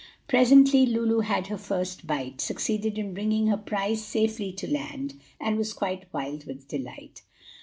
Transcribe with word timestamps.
Presently 0.27 0.87
Lulu 0.87 1.19
had 1.19 1.45
her 1.45 1.59
first 1.59 2.07
bite, 2.07 2.41
succeeded 2.41 2.97
in 2.97 3.13
bringing 3.13 3.45
her 3.45 3.57
prize 3.57 4.03
safely 4.03 4.51
to 4.53 4.67
land, 4.67 5.13
and 5.39 5.59
was 5.59 5.73
quite 5.73 6.11
wild 6.11 6.47
with 6.47 6.67
delight. 6.67 7.21